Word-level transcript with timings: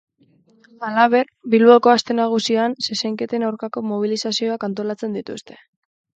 Halaber, 0.85 1.27
Bilboko 1.53 1.91
Aste 1.93 2.15
Nagusian 2.21 2.73
zezenketen 2.89 3.47
aurkako 3.51 3.85
mobilizazioak 3.93 4.69
antolatzen 4.71 5.21
dituzte. 5.21 5.63